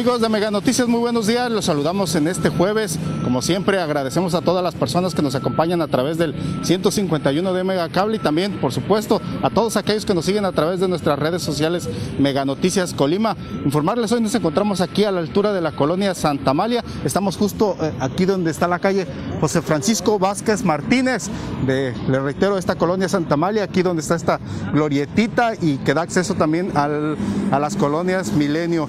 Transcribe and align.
Amigos 0.00 0.22
de 0.22 0.30
Mega 0.30 0.50
Noticias, 0.50 0.88
muy 0.88 0.98
buenos 0.98 1.26
días. 1.26 1.50
Los 1.50 1.66
saludamos 1.66 2.14
en 2.14 2.26
este 2.26 2.48
jueves. 2.48 2.98
Como 3.22 3.42
siempre, 3.42 3.78
agradecemos 3.78 4.32
a 4.32 4.40
todas 4.40 4.64
las 4.64 4.74
personas 4.74 5.14
que 5.14 5.20
nos 5.20 5.34
acompañan 5.34 5.82
a 5.82 5.88
través 5.88 6.16
del 6.16 6.34
151 6.62 7.52
de 7.52 7.64
Mega 7.64 7.86
Cable 7.90 8.16
y 8.16 8.18
también, 8.18 8.62
por 8.62 8.72
supuesto, 8.72 9.20
a 9.42 9.50
todos 9.50 9.76
aquellos 9.76 10.06
que 10.06 10.14
nos 10.14 10.24
siguen 10.24 10.46
a 10.46 10.52
través 10.52 10.80
de 10.80 10.88
nuestras 10.88 11.18
redes 11.18 11.42
sociales 11.42 11.86
Mega 12.18 12.46
Noticias 12.46 12.94
Colima. 12.94 13.36
Informarles, 13.62 14.10
hoy 14.12 14.22
nos 14.22 14.34
encontramos 14.34 14.80
aquí 14.80 15.04
a 15.04 15.12
la 15.12 15.20
altura 15.20 15.52
de 15.52 15.60
la 15.60 15.72
colonia 15.72 16.14
Santa 16.14 16.52
Amalia. 16.52 16.82
Estamos 17.04 17.36
justo 17.36 17.76
eh, 17.82 17.92
aquí 18.00 18.24
donde 18.24 18.52
está 18.52 18.66
la 18.68 18.78
calle 18.78 19.06
José 19.38 19.60
Francisco 19.60 20.18
Vázquez 20.18 20.64
Martínez. 20.64 21.28
De, 21.66 21.94
le 22.08 22.20
reitero, 22.20 22.56
esta 22.56 22.76
colonia 22.76 23.10
Santa 23.10 23.34
Amalia, 23.34 23.64
aquí 23.64 23.82
donde 23.82 24.00
está 24.00 24.14
esta 24.14 24.40
glorietita 24.72 25.52
y 25.60 25.76
que 25.76 25.92
da 25.92 26.00
acceso 26.00 26.32
también 26.36 26.72
a 26.74 27.58
las 27.58 27.76
colonias 27.76 28.32
Milenio. 28.32 28.88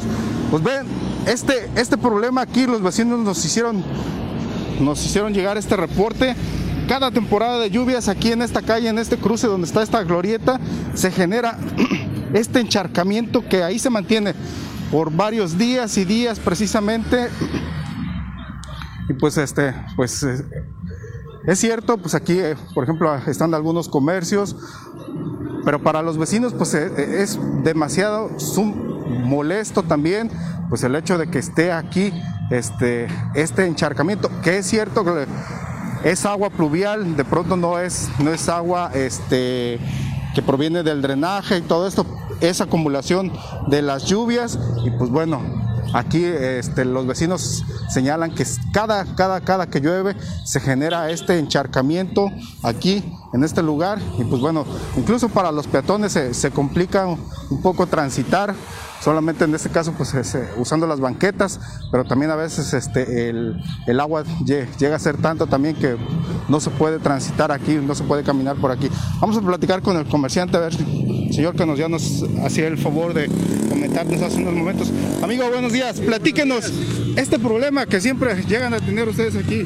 Pues 0.51 0.63
ven, 0.63 0.85
este, 1.25 1.69
este 1.75 1.97
problema 1.97 2.41
aquí 2.41 2.65
los 2.65 2.81
vecinos 2.81 3.19
nos 3.19 3.43
hicieron, 3.45 3.83
nos 4.79 5.05
hicieron 5.05 5.33
llegar 5.33 5.57
este 5.57 5.75
reporte. 5.75 6.35
Cada 6.87 7.11
temporada 7.11 7.59
de 7.59 7.69
lluvias 7.69 8.09
aquí 8.09 8.31
en 8.31 8.41
esta 8.41 8.61
calle, 8.61 8.89
en 8.89 8.97
este 8.97 9.17
cruce 9.17 9.47
donde 9.47 9.67
está 9.67 9.81
esta 9.81 10.03
glorieta, 10.03 10.59
se 10.93 11.11
genera 11.11 11.57
este 12.33 12.59
encharcamiento 12.59 13.47
que 13.47 13.63
ahí 13.63 13.79
se 13.79 13.89
mantiene 13.89 14.33
por 14.91 15.11
varios 15.11 15.57
días 15.57 15.97
y 15.97 16.05
días 16.05 16.39
precisamente. 16.39 17.29
Y 19.09 19.13
pues 19.13 19.35
este, 19.35 19.73
pues 19.97 20.23
es 20.23 21.59
cierto, 21.59 21.97
pues 21.97 22.15
aquí, 22.15 22.39
eh, 22.39 22.55
por 22.73 22.83
ejemplo, 22.85 23.13
están 23.27 23.53
algunos 23.53 23.89
comercios, 23.89 24.55
pero 25.65 25.81
para 25.81 26.01
los 26.01 26.17
vecinos 26.17 26.53
pues 26.53 26.73
eh, 26.75 27.21
es 27.21 27.37
demasiado 27.63 28.29
molesto 29.25 29.83
también 29.83 30.29
pues 30.71 30.83
el 30.83 30.95
hecho 30.95 31.17
de 31.17 31.29
que 31.29 31.37
esté 31.37 31.73
aquí 31.73 32.13
este, 32.49 33.09
este 33.35 33.65
encharcamiento, 33.65 34.31
que 34.41 34.59
es 34.59 34.65
cierto 34.65 35.03
que 35.03 35.27
es 36.09 36.25
agua 36.25 36.49
pluvial, 36.49 37.17
de 37.17 37.25
pronto 37.25 37.57
no 37.57 37.77
es, 37.77 38.09
no 38.19 38.31
es 38.31 38.47
agua 38.47 38.89
este, 38.93 39.81
que 40.33 40.41
proviene 40.41 40.81
del 40.81 41.01
drenaje 41.01 41.57
y 41.57 41.61
todo 41.61 41.89
esto, 41.89 42.05
es 42.39 42.61
acumulación 42.61 43.33
de 43.67 43.81
las 43.81 44.05
lluvias 44.05 44.57
y 44.85 44.91
pues 44.91 45.09
bueno, 45.09 45.41
aquí 45.93 46.23
este, 46.23 46.85
los 46.85 47.05
vecinos 47.07 47.63
señalan 47.89 48.33
que 48.33 48.45
cada, 48.73 49.05
cada, 49.15 49.41
cada 49.41 49.67
que 49.67 49.79
llueve 49.79 50.15
se 50.45 50.59
genera 50.59 51.09
este 51.09 51.39
encharcamiento 51.39 52.31
aquí 52.63 53.03
en 53.33 53.43
este 53.43 53.61
lugar 53.61 53.99
y 54.17 54.23
pues 54.23 54.41
bueno, 54.41 54.65
incluso 54.97 55.29
para 55.29 55.51
los 55.51 55.67
peatones 55.67 56.11
se, 56.13 56.33
se 56.33 56.51
complica 56.51 57.05
un 57.05 57.61
poco 57.61 57.87
transitar 57.87 58.55
solamente 59.01 59.45
en 59.45 59.55
este 59.55 59.69
caso 59.69 59.93
pues 59.93 60.13
eh, 60.13 60.49
usando 60.57 60.87
las 60.87 60.99
banquetas, 60.99 61.59
pero 61.91 62.05
también 62.05 62.31
a 62.31 62.35
veces 62.35 62.73
este, 62.73 63.29
el, 63.29 63.99
agua 63.99 64.23
llega 64.45 64.95
a 64.95 64.99
ser 64.99 65.17
tanto 65.17 65.47
también 65.47 65.75
que 65.75 65.97
no 66.47 66.59
se 66.59 66.69
puede 66.69 66.99
transitar 66.99 67.51
aquí, 67.51 67.75
no 67.75 67.95
se 67.95 68.03
puede 68.03 68.23
caminar 68.23 68.55
por 68.57 68.71
aquí. 68.71 68.89
Vamos 69.19 69.37
a 69.37 69.41
platicar 69.41 69.81
con 69.81 69.97
el 69.97 70.07
comerciante, 70.07 70.57
a 70.57 70.61
ver, 70.61 70.73
señor 71.31 71.55
que 71.55 71.65
nos 71.65 71.77
ya 71.77 71.87
nos 71.87 72.25
hacía 72.43 72.67
el 72.67 72.77
favor 72.77 73.13
de 73.13 73.29
comentarnos 73.69 74.21
hace 74.21 74.37
unos 74.37 74.53
momentos. 74.53 74.91
Amigo, 75.21 75.49
buenos 75.49 75.73
días, 75.73 75.99
platíquenos 75.99 76.71
este 77.15 77.39
problema 77.39 77.85
que 77.85 78.01
siempre 78.01 78.35
llegan 78.47 78.73
a 78.73 78.79
tener 78.79 79.07
ustedes 79.07 79.35
aquí. 79.35 79.65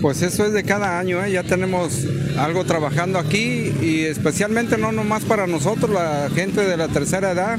Pues 0.00 0.22
eso 0.22 0.44
es 0.44 0.52
de 0.52 0.62
cada 0.62 0.98
año, 0.98 1.24
¿eh? 1.24 1.32
ya 1.32 1.42
tenemos 1.42 2.06
algo 2.38 2.64
trabajando 2.64 3.18
aquí 3.18 3.72
y 3.80 4.00
especialmente 4.00 4.76
no 4.76 4.92
nomás 4.92 5.24
para 5.24 5.46
nosotros, 5.46 5.90
la 5.90 6.28
gente 6.34 6.62
de 6.62 6.76
la 6.76 6.88
tercera 6.88 7.32
edad, 7.32 7.58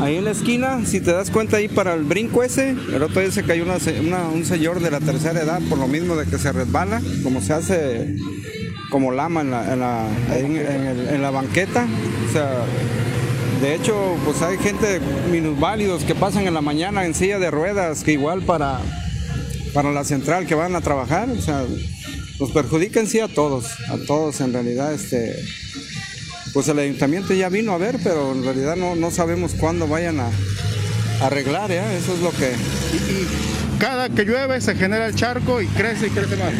Ahí 0.00 0.16
en 0.16 0.24
la 0.24 0.30
esquina, 0.30 0.86
si 0.86 1.02
te 1.02 1.12
das 1.12 1.30
cuenta 1.30 1.58
ahí 1.58 1.68
para 1.68 1.92
el 1.92 2.04
brinco 2.04 2.42
ese, 2.42 2.70
el 2.70 3.02
otro 3.02 3.20
día 3.20 3.30
se 3.30 3.42
cayó 3.42 3.66
un 4.32 4.44
señor 4.46 4.80
de 4.80 4.90
la 4.90 4.98
tercera 4.98 5.42
edad 5.42 5.60
por 5.68 5.76
lo 5.76 5.88
mismo 5.88 6.16
de 6.16 6.24
que 6.24 6.38
se 6.38 6.52
resbala, 6.52 7.02
como 7.22 7.42
se 7.42 7.52
hace 7.52 8.16
como 8.90 9.12
lama 9.12 9.40
en 9.40 9.50
la, 9.50 9.72
en 9.72 11.22
la, 11.22 11.30
banqueta. 11.30 11.86
O 12.28 12.32
sea, 12.32 12.64
de 13.62 13.74
hecho, 13.74 14.16
pues 14.24 14.42
hay 14.42 14.58
gente 14.58 15.00
minusválidos 15.30 16.04
que 16.04 16.14
pasan 16.14 16.46
en 16.46 16.54
la 16.54 16.60
mañana 16.60 17.06
en 17.06 17.14
silla 17.14 17.38
de 17.38 17.50
ruedas, 17.50 18.04
que 18.04 18.12
igual 18.12 18.42
para, 18.42 18.80
para 19.72 19.92
la 19.92 20.04
central 20.04 20.46
que 20.46 20.54
van 20.54 20.76
a 20.76 20.80
trabajar, 20.80 21.30
o 21.30 21.40
sea, 21.40 21.64
nos 22.38 22.50
perjudican 22.50 23.06
sí 23.06 23.20
a 23.20 23.28
todos, 23.28 23.66
a 23.88 23.96
todos 24.06 24.40
en 24.40 24.52
realidad, 24.52 24.92
este 24.92 25.36
pues 26.52 26.68
el 26.68 26.78
ayuntamiento 26.78 27.32
ya 27.32 27.48
vino 27.48 27.72
a 27.72 27.78
ver, 27.78 27.98
pero 28.02 28.32
en 28.32 28.42
realidad 28.42 28.76
no, 28.76 29.10
sabemos 29.10 29.54
cuándo 29.54 29.86
vayan 29.86 30.18
a, 30.20 30.30
arreglar, 31.22 31.70
¿ya? 31.70 31.92
eso 31.94 32.14
es 32.14 32.20
lo 32.20 32.30
que... 32.30 32.50
Y, 32.96 33.26
cada 33.78 34.10
que 34.10 34.24
llueve 34.24 34.60
se 34.60 34.74
genera 34.74 35.06
el 35.06 35.14
charco 35.14 35.60
y 35.62 35.66
crece 35.66 36.08
y 36.08 36.10
crece 36.10 36.36
más. 36.36 36.52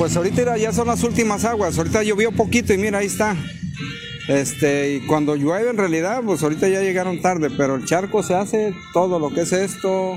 Pues 0.00 0.16
ahorita 0.16 0.56
ya 0.56 0.72
son 0.72 0.86
las 0.86 1.04
últimas 1.04 1.44
aguas, 1.44 1.76
ahorita 1.76 2.02
llovió 2.02 2.32
poquito 2.32 2.72
y 2.72 2.78
mira, 2.78 3.00
ahí 3.00 3.06
está. 3.06 3.36
Este, 4.28 4.94
y 4.94 5.00
cuando 5.00 5.36
llueve 5.36 5.68
en 5.68 5.76
realidad, 5.76 6.22
pues 6.24 6.42
ahorita 6.42 6.70
ya 6.70 6.80
llegaron 6.80 7.20
tarde, 7.20 7.50
pero 7.54 7.74
el 7.74 7.84
charco 7.84 8.22
se 8.22 8.34
hace 8.34 8.72
todo 8.94 9.18
lo 9.18 9.28
que 9.28 9.42
es 9.42 9.52
esto, 9.52 10.16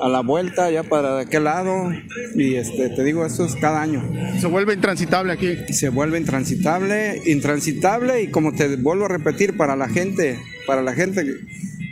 a 0.00 0.08
la 0.08 0.22
vuelta 0.22 0.68
ya 0.72 0.82
para 0.82 1.20
aquel 1.20 1.44
lado 1.44 1.92
y 2.34 2.56
este 2.56 2.88
te 2.88 3.04
digo 3.04 3.24
esto 3.24 3.44
es 3.44 3.54
cada 3.54 3.82
año 3.82 4.02
se 4.40 4.46
vuelve 4.46 4.72
intransitable 4.72 5.32
aquí 5.32 5.58
se 5.74 5.90
vuelve 5.90 6.16
intransitable 6.16 7.20
intransitable 7.26 8.22
y 8.22 8.30
como 8.30 8.54
te 8.54 8.76
vuelvo 8.76 9.04
a 9.04 9.08
repetir 9.08 9.58
para 9.58 9.76
la 9.76 9.90
gente 9.90 10.38
para 10.66 10.80
la 10.80 10.94
gente 10.94 11.22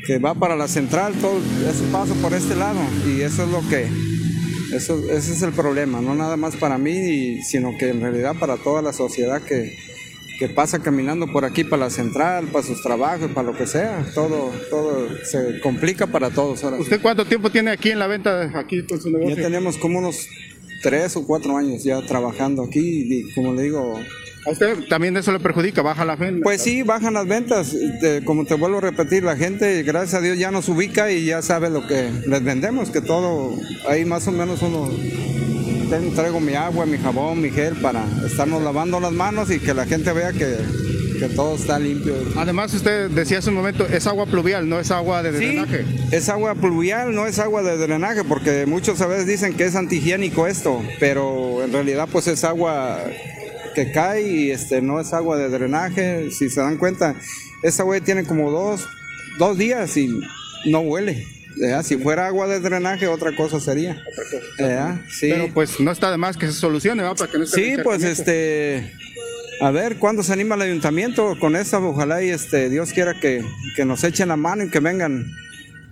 que, 0.07 0.19
va 0.19 0.35
para 0.35 0.57
la 0.57 0.69
central 0.69 1.13
todo 1.21 1.39
ese 1.69 1.85
paso 1.93 2.15
por 2.15 2.33
este 2.33 2.57
lado 2.57 2.81
y 3.07 3.21
eso 3.21 3.45
es 3.45 3.51
lo 3.51 3.61
que 3.69 3.89
eso 4.73 5.11
ese 5.11 5.33
es 5.33 5.43
el 5.43 5.53
problema 5.53 6.01
no 6.01 6.15
nada 6.15 6.37
más 6.37 6.57
para 6.57 6.79
mí 6.79 7.43
sino 7.43 7.77
que 7.79 7.91
en 7.91 8.01
realidad 8.01 8.37
para 8.39 8.57
toda 8.57 8.83
la 8.83 8.93
sociedad 8.93 9.43
que 9.43 9.77
que 10.39 10.49
pasa 10.49 10.79
caminando 10.79 11.27
por 11.33 11.45
aquí 11.45 11.65
para 11.65 11.85
la 11.85 11.91
central, 11.91 12.47
para 12.47 12.65
sus 12.65 12.81
trabajos, 12.81 13.31
para 13.33 13.51
lo 13.51 13.57
que 13.57 13.67
sea, 13.67 14.07
todo, 14.15 14.53
todo 14.71 15.09
se 15.25 15.59
complica 15.61 16.07
para 16.07 16.31
todos. 16.31 16.63
Ahora. 16.63 16.77
¿Usted 16.77 17.03
cuánto 17.03 17.25
tiempo 17.27 17.51
tiene 17.51 17.73
aquí 17.73 17.91
en 17.91 17.99
la 17.99 18.07
venta, 18.07 18.53
aquí 18.57 18.85
con 18.85 19.01
su 19.01 19.11
negocio? 19.11 19.35
Ya 19.35 19.43
tenemos 19.43 19.77
como 19.79 19.99
unos 19.99 20.29
tres 20.83 21.17
o 21.17 21.27
cuatro 21.27 21.57
años 21.57 21.85
ya 21.85 22.01
trabajando 22.03 22.63
aquí 22.63 23.07
y 23.09 23.33
como 23.35 23.55
le 23.55 23.63
digo... 23.63 23.99
¿A 24.47 24.51
usted 24.51 24.87
también 24.89 25.17
eso 25.17 25.33
le 25.33 25.41
perjudica? 25.41 25.83
¿Baja 25.83 26.05
la 26.05 26.17
venta? 26.17 26.43
Pues 26.43 26.63
sí, 26.63 26.83
bajan 26.83 27.15
las 27.15 27.27
ventas. 27.27 27.77
como 28.25 28.45
te 28.45 28.55
vuelvo 28.55 28.79
a 28.79 28.81
repetir, 28.81 29.23
la 29.23 29.37
gente, 29.37 29.83
gracias 29.83 30.15
a 30.15 30.21
Dios, 30.21 30.39
ya 30.39 30.51
nos 30.51 30.69
ubica 30.69 31.11
y 31.11 31.27
ya 31.27 31.43
sabe 31.43 31.69
lo 31.69 31.87
que 31.87 32.11
les 32.27 32.43
vendemos, 32.43 32.91
que 32.91 33.01
todo, 33.01 33.55
ahí 33.89 34.05
más 34.05 34.27
o 34.29 34.33
menos 34.33 34.63
uno 34.63 34.89
traigo 36.15 36.41
mi 36.41 36.55
agua, 36.55 36.87
mi 36.87 36.99
jabón, 36.99 37.41
mi 37.41 37.51
gel 37.51 37.75
para 37.77 38.05
estarnos 38.27 38.63
lavando 38.63 39.01
las 39.01 39.13
manos 39.13 39.51
y 39.51 39.59
que 39.59 39.73
la 39.73 39.87
gente 39.87 40.13
vea 40.13 40.33
que, 40.33 40.57
todo 41.27 41.57
está 41.57 41.79
limpio. 41.79 42.15
Además, 42.37 42.73
usted 42.75 43.11
decía 43.11 43.39
hace 43.39 43.49
un 43.51 43.57
momento, 43.57 43.87
es 43.87 44.07
agua 44.07 44.27
pluvial, 44.27 44.69
no 44.69 44.79
es 44.79 44.93
agua 44.93 45.23
de 45.23 45.33
drenaje. 45.33 45.85
Es 46.13 46.29
agua 46.29 46.55
pluvial, 46.55 47.15
no 47.15 47.27
es 47.27 47.41
agua 47.41 47.63
de 47.63 47.77
drenaje, 47.77 48.23
porque 48.23 48.67
muchos 48.67 49.01
a 49.01 49.07
veces 49.07 49.27
dicen 49.27 49.55
que 49.55 49.65
es 49.65 49.75
antihigiénico 49.75 50.47
esto, 50.47 50.81
pero 51.01 51.65
en 51.65 51.73
realidad 51.73 52.09
pues 52.13 52.29
es 52.29 52.45
agua 52.45 53.03
que 53.75 53.91
cae 53.91 54.23
y 54.23 54.51
este, 54.51 54.81
no 54.81 55.01
es 55.01 55.13
agua 55.13 55.37
de 55.37 55.49
drenaje. 55.49 56.31
Si 56.31 56.49
se 56.49 56.61
dan 56.61 56.77
cuenta, 56.77 57.17
esa 57.63 57.83
agua 57.83 57.99
tiene 58.01 58.25
como 58.25 58.51
dos, 58.51 58.87
dos 59.39 59.59
días 59.59 59.97
y 59.97 60.21
no 60.67 60.81
huele. 60.81 61.27
Si 61.83 61.97
fuera 61.97 62.29
agua 62.29 62.47
de 62.47 62.61
drenaje, 62.61 63.09
otra 63.09 63.35
cosa 63.35 63.59
sería. 63.59 64.01
Sí. 65.09 65.29
Pero 65.31 65.49
pues 65.53 65.81
no 65.81 65.91
está 65.91 66.11
de 66.11 66.17
más 66.17 66.37
que 66.37 66.47
se 66.47 66.53
solucione, 66.53 67.03
¿va? 67.03 67.17
Para 67.17 67.33
que 67.33 67.39
no 67.39 67.47
sí, 67.47 67.77
pues 67.83 68.05
este. 68.05 68.93
A 69.61 69.73
ver, 69.73 69.97
¿cuándo 69.99 70.23
se 70.23 70.33
anima 70.33 70.55
el 70.55 70.63
ayuntamiento 70.63 71.37
con 71.41 71.57
esta? 71.57 71.81
Ojalá 71.81 72.23
y 72.23 72.31
este, 72.31 72.69
Dios 72.69 72.93
quiera 72.93 73.19
que, 73.19 73.45
nos 73.85 74.05
echen 74.05 74.29
la 74.29 74.37
mano 74.37 74.65
y 74.65 74.71
que 74.71 74.79
vengan 74.79 75.27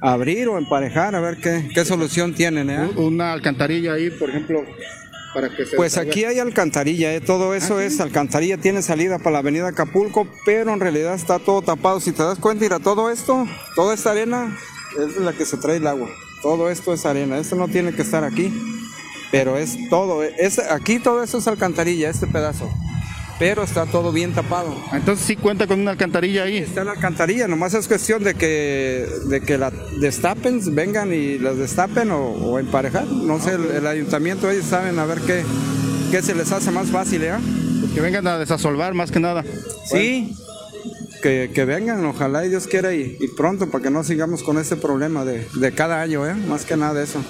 a 0.00 0.12
abrir 0.12 0.48
o 0.48 0.58
emparejar, 0.58 1.16
a 1.16 1.20
ver 1.20 1.38
qué, 1.38 1.68
qué 1.74 1.84
solución 1.84 2.34
tienen. 2.34 2.70
¿eh? 2.70 2.88
Una 2.96 3.32
alcantarilla 3.32 3.94
ahí, 3.94 4.10
por 4.10 4.30
ejemplo, 4.30 4.64
para 5.34 5.50
que 5.50 5.66
se 5.66 5.76
Pues 5.76 5.96
aquí 5.96 6.24
hay 6.24 6.38
alcantarilla, 6.38 7.12
¿eh? 7.12 7.20
todo 7.20 7.54
eso 7.54 7.78
¿Ah, 7.78 7.84
es 7.84 7.98
alcantarilla, 7.98 8.56
tiene 8.56 8.82
salida 8.82 9.18
para 9.18 9.32
la 9.32 9.38
avenida 9.40 9.68
Acapulco, 9.68 10.28
pero 10.44 10.72
en 10.72 10.78
realidad 10.78 11.14
está 11.14 11.40
todo 11.40 11.60
tapado. 11.60 11.98
Si 12.00 12.12
te 12.12 12.22
das 12.22 12.38
cuenta, 12.38 12.62
mira, 12.62 12.78
todo 12.78 13.10
esto, 13.10 13.48
toda 13.74 13.94
esta 13.94 14.12
arena 14.12 14.56
es 14.96 15.16
la 15.16 15.32
que 15.32 15.44
se 15.44 15.56
trae 15.56 15.78
el 15.78 15.88
agua. 15.88 16.08
Todo 16.40 16.70
esto 16.70 16.94
es 16.94 17.04
arena, 17.04 17.38
esto 17.38 17.56
no 17.56 17.66
tiene 17.66 17.92
que 17.92 18.02
estar 18.02 18.22
aquí, 18.22 18.52
pero 19.32 19.56
es 19.56 19.76
todo, 19.90 20.22
es, 20.22 20.60
aquí 20.60 21.00
todo 21.00 21.24
esto 21.24 21.38
es 21.38 21.48
alcantarilla, 21.48 22.10
este 22.10 22.28
pedazo. 22.28 22.70
Pero 23.38 23.64
está 23.64 23.84
todo 23.84 24.12
bien 24.12 24.32
tapado. 24.32 24.74
Entonces 24.92 25.26
sí 25.26 25.36
cuenta 25.36 25.66
con 25.66 25.80
una 25.80 25.90
alcantarilla 25.90 26.44
ahí. 26.44 26.58
está 26.58 26.84
la 26.84 26.92
alcantarilla, 26.92 27.46
nomás 27.46 27.74
es 27.74 27.86
cuestión 27.86 28.24
de 28.24 28.34
que, 28.34 29.06
de 29.28 29.40
que 29.42 29.58
la 29.58 29.70
destapen, 30.00 30.74
vengan 30.74 31.12
y 31.12 31.38
las 31.38 31.58
destapen 31.58 32.10
o, 32.12 32.58
emparejar. 32.58 33.06
No 33.06 33.38
sé, 33.38 33.54
el, 33.54 33.86
ayuntamiento 33.86 34.50
ellos 34.50 34.64
saben 34.64 34.98
a 34.98 35.04
ver 35.04 35.20
qué, 35.20 35.44
qué 36.10 36.22
se 36.22 36.34
les 36.34 36.50
hace 36.52 36.70
más 36.70 36.88
fácil, 36.88 37.22
¿eh? 37.24 37.34
que 37.94 38.00
vengan 38.00 38.26
a 38.26 38.38
desasolvar 38.38 38.94
más 38.94 39.10
que 39.10 39.20
nada. 39.20 39.44
Sí, 39.86 40.36
que, 41.26 41.50
que 41.52 41.64
vengan, 41.64 42.04
ojalá 42.04 42.46
y 42.46 42.50
Dios 42.50 42.68
quiera 42.68 42.94
y, 42.94 43.16
y 43.18 43.26
pronto 43.26 43.68
para 43.68 43.82
que 43.82 43.90
no 43.90 44.04
sigamos 44.04 44.44
con 44.44 44.58
este 44.58 44.76
problema 44.76 45.24
de, 45.24 45.48
de 45.54 45.72
cada 45.72 46.00
año, 46.00 46.24
¿eh? 46.24 46.34
más 46.34 46.64
que 46.64 46.76
nada 46.76 47.02
eso. 47.02 47.20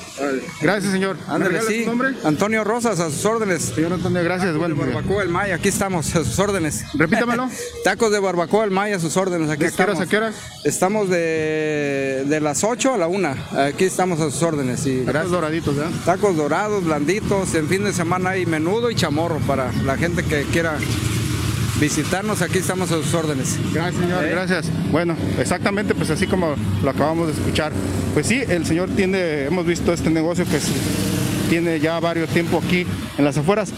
Gracias, 0.60 0.92
señor. 0.92 1.16
¿Me 1.26 1.34
Ándale, 1.34 1.62
sí. 1.62 1.86
nombre? 1.86 2.10
Antonio 2.22 2.62
Rosas, 2.62 3.00
a 3.00 3.08
sus 3.08 3.24
órdenes. 3.24 3.72
Señor 3.74 3.94
Antonio, 3.94 4.22
gracias. 4.22 4.54
Bueno, 4.58 4.76
Barbacoa 4.76 5.22
El 5.22 5.30
Maya, 5.30 5.54
aquí 5.54 5.68
estamos, 5.68 6.14
a 6.14 6.24
sus 6.24 6.38
órdenes. 6.38 6.84
repítamelo. 6.94 7.48
Tacos 7.84 8.12
de 8.12 8.18
barbacoa 8.18 8.64
El 8.64 8.70
Maya, 8.70 8.96
a 8.96 9.00
sus 9.00 9.16
órdenes, 9.16 9.48
aquí 9.48 9.64
¿De 9.64 9.72
qué 9.72 9.82
horas 9.82 9.98
a 9.98 10.06
qué 10.06 10.18
horas? 10.18 10.34
Estamos 10.64 11.08
de, 11.08 12.24
de 12.26 12.40
las 12.42 12.64
8 12.64 12.92
a 12.92 12.98
la 12.98 13.06
1, 13.06 13.34
aquí 13.66 13.84
estamos 13.84 14.20
a 14.20 14.30
sus 14.30 14.42
órdenes. 14.42 14.84
Y 14.84 15.04
gracias. 15.04 15.30
doraditos, 15.30 15.74
¿verdad? 15.74 15.92
Tacos 16.04 16.36
dorados, 16.36 16.84
blanditos, 16.84 17.54
en 17.54 17.66
fin 17.66 17.82
de 17.84 17.94
semana 17.94 18.30
hay 18.30 18.44
menudo 18.44 18.90
y 18.90 18.94
chamorro 18.94 19.38
para 19.46 19.72
la 19.84 19.96
gente 19.96 20.22
que 20.22 20.42
quiera 20.52 20.76
visitarnos, 21.80 22.42
aquí 22.42 22.58
estamos 22.58 22.90
a 22.92 22.96
sus 22.96 23.12
órdenes. 23.14 23.58
Gracias, 23.72 24.02
señor, 24.02 24.24
¿Eh? 24.24 24.30
gracias. 24.30 24.70
Bueno, 24.90 25.14
exactamente, 25.38 25.94
pues 25.94 26.10
así 26.10 26.26
como 26.26 26.54
lo 26.82 26.90
acabamos 26.90 27.26
de 27.28 27.32
escuchar. 27.34 27.72
Pues 28.14 28.26
sí, 28.26 28.42
el 28.48 28.64
señor 28.66 28.88
tiene, 28.90 29.44
hemos 29.44 29.66
visto 29.66 29.92
este 29.92 30.10
negocio 30.10 30.44
que 30.46 30.56
es- 30.56 30.70
tiene 31.50 31.78
ya 31.78 32.00
varios 32.00 32.28
tiempo 32.30 32.60
aquí 32.64 32.86
en 33.18 33.24
las 33.24 33.36
afueras. 33.36 33.72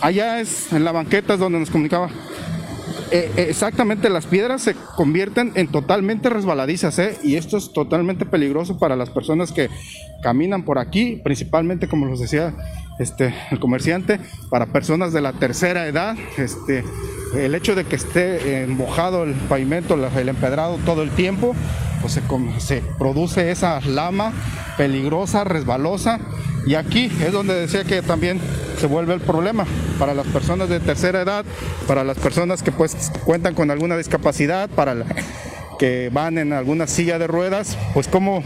Allá 0.00 0.40
es 0.40 0.72
en 0.72 0.84
la 0.84 0.92
banqueta 0.92 1.34
es 1.34 1.40
donde 1.40 1.58
nos 1.58 1.70
comunicaba. 1.70 2.10
Eh, 3.10 3.32
eh, 3.36 3.46
exactamente, 3.48 4.10
las 4.10 4.26
piedras 4.26 4.60
se 4.62 4.74
convierten 4.94 5.52
en 5.54 5.68
totalmente 5.68 6.28
resbaladizas, 6.28 6.98
¿eh? 6.98 7.16
y 7.24 7.36
esto 7.36 7.56
es 7.56 7.72
totalmente 7.72 8.26
peligroso 8.26 8.78
para 8.78 8.96
las 8.96 9.08
personas 9.08 9.50
que 9.50 9.70
caminan 10.22 10.62
por 10.64 10.78
aquí, 10.78 11.18
principalmente, 11.24 11.88
como 11.88 12.04
los 12.04 12.20
decía 12.20 12.54
este, 12.98 13.34
el 13.50 13.58
comerciante, 13.60 14.20
para 14.50 14.66
personas 14.66 15.14
de 15.14 15.22
la 15.22 15.32
tercera 15.32 15.86
edad. 15.86 16.16
Este, 16.36 16.84
el 17.34 17.54
hecho 17.54 17.74
de 17.74 17.84
que 17.84 17.96
esté 17.96 18.62
eh, 18.62 18.66
mojado 18.66 19.24
el 19.24 19.34
pavimento, 19.34 19.94
el 19.94 20.28
empedrado 20.28 20.78
todo 20.84 21.02
el 21.02 21.10
tiempo, 21.10 21.54
pues 22.00 22.20
se, 22.58 22.82
produce 22.98 23.50
esa 23.50 23.80
lama 23.80 24.32
peligrosa, 24.76 25.44
resbalosa, 25.44 26.20
y 26.66 26.74
aquí 26.74 27.10
es 27.20 27.32
donde 27.32 27.54
decía 27.54 27.84
que 27.84 28.02
también 28.02 28.40
se 28.78 28.86
vuelve 28.86 29.14
el 29.14 29.20
problema 29.20 29.66
para 29.98 30.14
las 30.14 30.26
personas 30.26 30.68
de 30.68 30.80
tercera 30.80 31.22
edad, 31.22 31.44
para 31.86 32.04
las 32.04 32.18
personas 32.18 32.62
que 32.62 32.72
pues 32.72 33.10
cuentan 33.24 33.54
con 33.54 33.70
alguna 33.70 33.96
discapacidad, 33.96 34.68
para 34.70 34.94
que 35.78 36.10
van 36.12 36.38
en 36.38 36.52
alguna 36.52 36.86
silla 36.86 37.18
de 37.18 37.26
ruedas, 37.26 37.76
pues 37.94 38.08
cómo, 38.08 38.42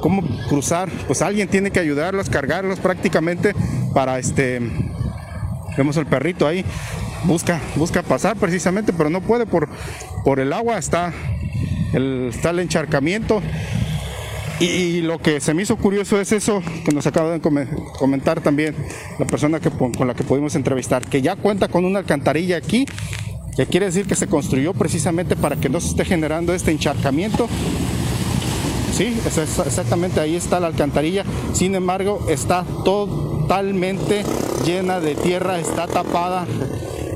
cómo 0.00 0.22
cruzar, 0.48 0.88
pues 1.06 1.22
alguien 1.22 1.48
tiene 1.48 1.70
que 1.70 1.80
ayudarlos, 1.80 2.30
cargarlos 2.30 2.78
prácticamente 2.78 3.54
para 3.94 4.18
este, 4.18 4.60
vemos 5.76 5.96
el 5.96 6.06
perrito 6.06 6.46
ahí, 6.46 6.64
busca, 7.24 7.60
busca 7.76 8.02
pasar 8.02 8.36
precisamente, 8.36 8.92
pero 8.92 9.10
no 9.10 9.20
puede 9.20 9.46
por, 9.46 9.68
por 10.24 10.40
el 10.40 10.52
agua, 10.52 10.78
está 10.78 11.12
el, 11.92 12.30
está 12.32 12.50
encharcamiento. 12.50 13.42
Y 14.60 15.00
lo 15.00 15.18
que 15.18 15.40
se 15.40 15.54
me 15.54 15.62
hizo 15.62 15.76
curioso 15.76 16.20
es 16.20 16.32
eso 16.32 16.62
que 16.84 16.92
nos 16.92 17.06
acaba 17.06 17.30
de 17.30 17.40
come- 17.40 17.66
comentar 17.98 18.42
también 18.42 18.74
la 19.18 19.24
persona 19.24 19.58
que, 19.58 19.70
con 19.70 20.06
la 20.06 20.14
que 20.14 20.22
pudimos 20.22 20.54
entrevistar, 20.54 21.06
que 21.06 21.22
ya 21.22 21.36
cuenta 21.36 21.68
con 21.68 21.86
una 21.86 22.00
alcantarilla 22.00 22.58
aquí, 22.58 22.84
que 23.56 23.64
quiere 23.66 23.86
decir 23.86 24.06
que 24.06 24.14
se 24.14 24.26
construyó 24.26 24.74
precisamente 24.74 25.34
para 25.34 25.56
que 25.56 25.70
no 25.70 25.80
se 25.80 25.88
esté 25.88 26.04
generando 26.04 26.52
este 26.52 26.72
encharcamiento. 26.72 27.48
Sí, 28.94 29.18
exactamente 29.24 30.20
ahí 30.20 30.36
está 30.36 30.60
la 30.60 30.66
alcantarilla, 30.66 31.24
sin 31.54 31.74
embargo 31.74 32.26
está 32.28 32.64
totalmente 32.84 34.24
llena 34.66 35.00
de 35.00 35.14
tierra, 35.14 35.58
está 35.58 35.86
tapada. 35.86 36.46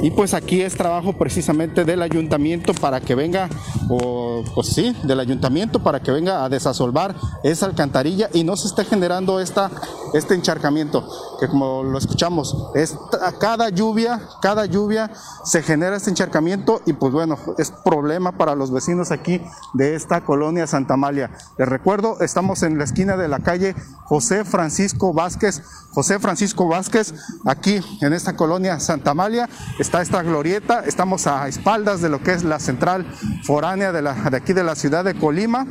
Y 0.05 0.11
pues 0.11 0.35
aquí 0.35 0.61
es 0.61 0.77
trabajo 0.77 1.15
precisamente 1.15 1.87
del 1.87 2.03
ayuntamiento 2.03 2.75
para 2.75 3.01
que 3.01 3.15
venga, 3.15 3.49
o 3.89 4.45
pues 4.55 4.67
sí, 4.67 4.95
del 5.03 5.19
ayuntamiento 5.19 5.83
para 5.83 6.01
que 6.01 6.11
venga 6.11 6.45
a 6.45 6.51
desasolvar 6.51 7.15
esa 7.43 7.65
alcantarilla 7.65 8.29
y 8.35 8.45
no 8.45 8.55
se 8.55 8.69
esté 8.69 8.85
generando 8.85 9.41
esta, 9.41 9.71
este 10.12 10.35
encharcamiento, 10.35 11.09
que 11.41 11.49
como 11.49 11.83
lo 11.85 11.97
escuchamos, 11.97 12.55
es 12.75 12.99
cada 13.41 13.71
lluvia, 13.71 14.21
cada 14.43 14.67
lluvia 14.67 15.11
se 15.43 15.62
genera 15.62 15.97
este 15.97 16.11
encharcamiento 16.11 16.83
y 16.85 16.93
pues 16.93 17.15
bueno, 17.15 17.39
es 17.56 17.71
problema 17.71 18.33
para 18.33 18.55
los 18.55 18.71
vecinos 18.71 19.11
aquí 19.11 19.41
de 19.73 19.95
esta 19.95 20.23
colonia 20.23 20.67
Santa 20.67 20.95
Amalia. 20.95 21.31
Les 21.56 21.67
recuerdo, 21.67 22.21
estamos 22.21 22.62
en 22.62 22.77
la 22.77 22.85
esquina 22.85 23.17
de 23.17 23.29
la 23.29 23.39
calle 23.39 23.75
José 24.05 24.45
Francisco 24.45 25.15
Vázquez, 25.15 25.62
José 25.93 26.19
Francisco 26.19 26.69
Vázquez, 26.69 27.15
aquí 27.47 27.81
en 28.03 28.12
esta 28.12 28.37
colonia 28.37 28.81
Santa 28.81 29.12
Amalia, 29.12 29.49
está 29.79 29.94
esta 30.02 30.23
glorieta, 30.23 30.81
estamos 30.87 31.26
a 31.26 31.46
espaldas 31.46 32.00
de 32.00 32.08
lo 32.08 32.20
que 32.20 32.32
es 32.32 32.43
la 32.43 32.58
central 32.58 33.06
foránea 33.44 33.93
de, 33.93 34.02
la, 34.02 34.14
de 34.14 34.37
aquí 34.37 34.52
de 34.52 34.64
la 34.64 34.75
ciudad 34.75 35.05
de 35.05 35.14
Colima. 35.14 35.67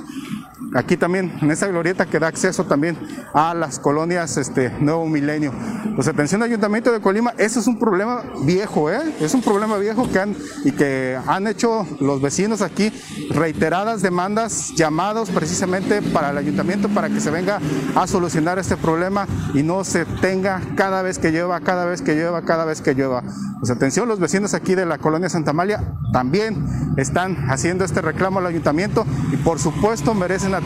Aquí 0.76 0.98
también, 0.98 1.32
en 1.42 1.52
esa 1.52 1.68
glorieta 1.68 2.08
que 2.08 2.20
da 2.20 2.28
acceso 2.28 2.66
también 2.66 2.98
a 3.34 3.54
las 3.54 3.78
colonias 3.78 4.38
este, 4.38 4.72
Nuevo 4.80 5.06
Milenio. 5.08 5.54
Pues 5.96 6.08
atención 6.08 6.42
Ayuntamiento 6.42 6.92
de 6.92 7.00
Colima, 7.00 7.34
eso 7.38 7.60
es 7.60 7.68
un 7.68 7.78
problema 7.78 8.24
viejo, 8.44 8.90
¿eh? 8.90 9.02
Es 9.20 9.36
un 9.36 9.42
problema 9.42 9.78
viejo 9.78 10.10
que 10.12 10.20
han, 10.20 10.36
y 10.66 10.72
que 10.72 11.20
han 11.28 11.46
hecho 11.46 11.86
los 12.00 12.22
vecinos 12.22 12.64
aquí 12.64 12.92
reiteradas 13.30 14.02
demandas, 14.02 14.74
llamados 14.76 15.30
precisamente 15.30 16.02
para 16.02 16.32
el 16.32 16.38
Ayuntamiento 16.38 16.90
para 16.90 17.10
que 17.10 17.20
se 17.20 17.30
venga 17.30 17.60
a 17.96 18.08
solucionar 18.08 18.58
este 18.58 18.76
problema 18.76 19.28
y 19.54 19.62
no 19.62 19.84
se 19.84 20.06
tenga 20.06 20.60
cada 20.76 21.04
vez 21.04 21.20
que 21.20 21.32
llueva, 21.32 21.60
cada 21.60 21.86
vez 21.86 22.02
que 22.02 22.16
llueva, 22.16 22.42
cada 22.42 22.66
vez 22.66 22.82
que 22.82 22.96
llueva. 22.96 23.24
Pues 23.60 23.70
atención, 23.70 24.08
los 24.08 24.20
vecinos 24.20 24.56
aquí 24.56 24.74
de 24.74 24.86
la 24.86 24.98
colonia 24.98 25.30
Santa 25.30 25.52
Amalia 25.52 25.96
también 26.12 26.66
están 26.98 27.50
haciendo 27.50 27.86
este 27.86 28.02
reclamo 28.02 28.40
al 28.40 28.48
ayuntamiento 28.48 29.06
y 29.32 29.38
por 29.38 29.60
supuesto 29.60 30.14
merecen 30.16 30.54
atención. 30.54 30.63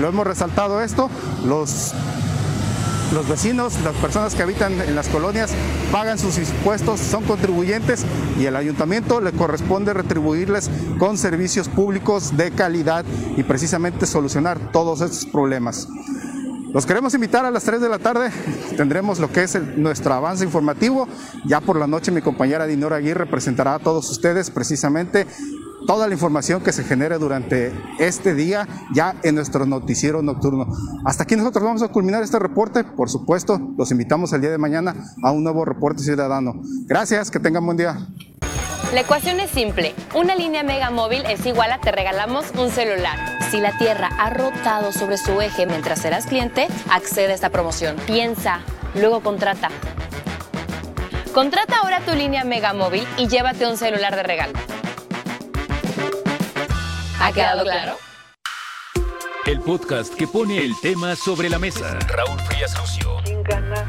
Lo 0.00 0.08
hemos 0.08 0.26
resaltado 0.26 0.80
esto, 0.82 1.08
los 1.44 1.94
los 3.12 3.28
vecinos, 3.28 3.78
las 3.84 3.94
personas 3.96 4.34
que 4.34 4.42
habitan 4.42 4.72
en 4.80 4.94
las 4.94 5.08
colonias 5.08 5.50
pagan 5.90 6.18
sus 6.18 6.38
impuestos, 6.38 6.98
son 6.98 7.24
contribuyentes 7.24 8.06
y 8.40 8.46
el 8.46 8.56
ayuntamiento 8.56 9.20
le 9.20 9.32
corresponde 9.32 9.92
retribuirles 9.92 10.70
con 10.98 11.18
servicios 11.18 11.68
públicos 11.68 12.38
de 12.38 12.52
calidad 12.52 13.04
y 13.36 13.42
precisamente 13.42 14.06
solucionar 14.06 14.72
todos 14.72 15.02
estos 15.02 15.26
problemas. 15.26 15.88
Los 16.72 16.86
queremos 16.86 17.12
invitar 17.12 17.44
a 17.44 17.50
las 17.50 17.64
3 17.64 17.82
de 17.82 17.88
la 17.90 17.98
tarde. 17.98 18.30
Tendremos 18.78 19.18
lo 19.18 19.30
que 19.30 19.42
es 19.42 19.58
nuestro 19.76 20.14
avance 20.14 20.42
informativo. 20.42 21.06
Ya 21.44 21.60
por 21.60 21.76
la 21.76 21.86
noche 21.86 22.10
mi 22.10 22.22
compañera 22.22 22.66
Dinora 22.66 22.96
Aguirre 22.96 23.26
presentará 23.26 23.74
a 23.74 23.78
todos 23.78 24.08
ustedes 24.10 24.50
precisamente 24.50 25.26
toda 25.86 26.06
la 26.06 26.14
información 26.14 26.62
que 26.62 26.72
se 26.72 26.84
genere 26.84 27.18
durante 27.18 27.72
este 27.98 28.34
día 28.34 28.68
ya 28.94 29.16
en 29.22 29.34
nuestro 29.34 29.66
noticiero 29.66 30.22
nocturno. 30.22 30.66
Hasta 31.04 31.24
aquí 31.24 31.36
nosotros 31.36 31.64
vamos 31.64 31.82
a 31.82 31.88
culminar 31.88 32.22
este 32.22 32.38
reporte. 32.38 32.84
Por 32.84 33.10
supuesto, 33.10 33.60
los 33.76 33.90
invitamos 33.90 34.32
el 34.32 34.40
día 34.40 34.50
de 34.50 34.58
mañana 34.58 34.94
a 35.22 35.30
un 35.30 35.44
nuevo 35.44 35.64
reporte 35.64 36.02
ciudadano. 36.02 36.60
Gracias, 36.86 37.30
que 37.30 37.40
tengan 37.40 37.64
buen 37.64 37.76
día. 37.76 38.06
La 38.92 39.00
ecuación 39.00 39.40
es 39.40 39.50
simple. 39.50 39.94
Una 40.14 40.34
línea 40.34 40.62
Mega 40.62 40.90
Móvil 40.90 41.24
es 41.24 41.46
igual 41.46 41.72
a 41.72 41.80
te 41.80 41.92
regalamos 41.92 42.44
un 42.58 42.68
celular. 42.68 43.18
Si 43.50 43.58
la 43.58 43.76
Tierra 43.78 44.10
ha 44.18 44.28
rotado 44.28 44.92
sobre 44.92 45.16
su 45.16 45.40
eje 45.40 45.64
mientras 45.66 46.04
eras 46.04 46.26
cliente, 46.26 46.68
accede 46.90 47.32
a 47.32 47.34
esta 47.34 47.48
promoción. 47.48 47.96
Piensa, 48.06 48.60
luego 48.94 49.20
contrata. 49.22 49.70
Contrata 51.32 51.76
ahora 51.78 52.00
tu 52.00 52.14
línea 52.14 52.44
Mega 52.44 52.74
Móvil 52.74 53.04
y 53.16 53.28
llévate 53.28 53.66
un 53.66 53.78
celular 53.78 54.14
de 54.14 54.22
regalo. 54.24 54.52
¿Ha 57.22 57.32
quedado 57.32 57.62
claro? 57.62 57.98
El 59.46 59.60
podcast 59.60 60.12
que 60.12 60.26
pone 60.26 60.58
el 60.58 60.74
tema 60.80 61.14
sobre 61.14 61.48
la 61.48 61.60
mesa. 61.60 61.96
Raúl 62.08 62.40
Frías 62.40 62.76
Lucio. 62.76 63.18
¿Quién 63.24 63.44
gana 63.44 63.86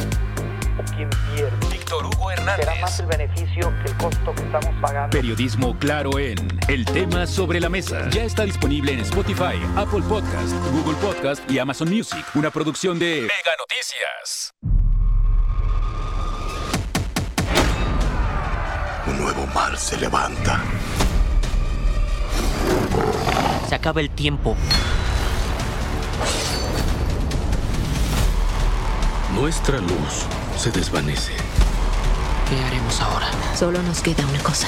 o 0.79 0.95
quién 0.95 1.09
pierde? 1.33 1.67
Víctor 1.71 2.05
Hugo 2.05 2.29
Hernández. 2.29 2.67
¿Será 2.67 2.79
más 2.79 2.99
el 2.99 3.07
beneficio 3.07 3.73
que 3.81 3.89
el 3.89 3.97
costo 3.97 4.35
que 4.35 4.43
estamos 4.43 4.69
pagando? 4.79 5.09
Periodismo 5.17 5.75
claro 5.79 6.19
en 6.19 6.37
El 6.67 6.85
tema 6.85 7.25
sobre 7.25 7.59
la 7.59 7.69
mesa. 7.69 8.07
Ya 8.11 8.23
está 8.23 8.43
disponible 8.43 8.93
en 8.93 8.99
Spotify, 8.99 9.59
Apple 9.77 10.03
Podcast, 10.07 10.53
Google 10.71 10.97
Podcast 10.97 11.49
y 11.49 11.57
Amazon 11.57 11.89
Music. 11.89 12.23
Una 12.35 12.51
producción 12.51 12.99
de 12.99 13.21
Mega 13.21 13.55
Noticias. 13.57 14.53
Un 19.07 19.17
nuevo 19.19 19.47
mar 19.47 19.75
se 19.75 19.97
levanta. 19.97 20.61
Se 23.73 23.77
acaba 23.77 24.01
el 24.01 24.11
tiempo. 24.11 24.55
Nuestra 29.33 29.79
luz 29.79 30.27
se 30.55 30.69
desvanece. 30.69 31.33
¿Qué 32.47 32.63
haremos 32.65 33.01
ahora? 33.01 33.25
Solo 33.55 33.81
nos 33.81 33.99
queda 34.03 34.27
una 34.27 34.37
cosa. 34.43 34.67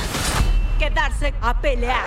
quedarse 0.79 1.35
a 1.39 1.61
pelear. 1.61 2.03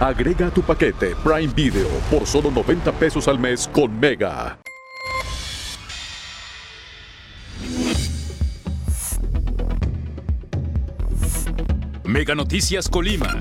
Agrega 0.00 0.48
a 0.48 0.50
tu 0.50 0.62
paquete 0.62 1.14
Prime 1.22 1.52
Video 1.54 1.86
por 2.10 2.26
solo 2.26 2.50
90 2.50 2.90
pesos 2.90 3.28
al 3.28 3.38
mes 3.38 3.70
con 3.72 3.96
Mega. 4.00 4.58
Mega 12.02 12.34
Noticias 12.34 12.88
Colima. 12.88 13.32